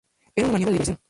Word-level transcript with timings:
Era 0.35 0.45
una 0.47 0.53
maniobra 0.53 0.71
de 0.71 0.73
diversión. 0.73 0.97